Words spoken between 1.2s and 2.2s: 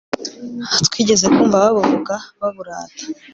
kumva babuvuga